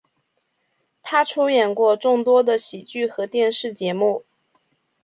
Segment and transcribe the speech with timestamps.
[1.03, 4.25] 他出演过众多的喜剧和电视节目。